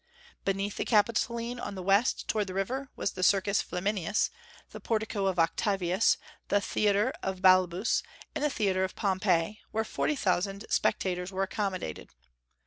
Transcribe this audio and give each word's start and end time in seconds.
Beneath 0.45 0.77
the 0.77 0.83
Capitoline 0.83 1.59
on 1.59 1.75
the 1.75 1.83
west, 1.83 2.27
toward 2.27 2.47
the 2.47 2.55
river, 2.55 2.89
was 2.95 3.11
the 3.11 3.21
Circus 3.21 3.61
Flaminius, 3.61 4.31
the 4.71 4.79
Portico 4.79 5.27
of 5.27 5.37
Octavius, 5.37 6.17
the 6.47 6.59
Theatre 6.59 7.13
of 7.21 7.43
Balbus, 7.43 8.01
and 8.33 8.43
the 8.43 8.49
Theatre 8.49 8.83
of 8.83 8.95
Pompey, 8.95 9.61
where 9.69 9.83
forty 9.85 10.15
thousand 10.15 10.65
spectators 10.71 11.31
were 11.31 11.43
accommodated. 11.43 12.09